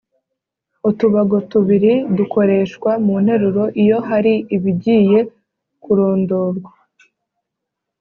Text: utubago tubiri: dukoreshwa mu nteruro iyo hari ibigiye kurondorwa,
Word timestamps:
utubago 0.89 1.37
tubiri: 1.51 1.93
dukoreshwa 2.17 2.91
mu 3.05 3.15
nteruro 3.23 3.63
iyo 3.83 3.97
hari 4.09 4.33
ibigiye 4.55 5.19
kurondorwa, 5.83 6.71